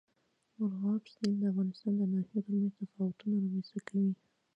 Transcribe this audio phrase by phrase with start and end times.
[0.57, 4.13] مورغاب سیند د افغانستان د ناحیو ترمنځ تفاوتونه رامنځ ته کوي.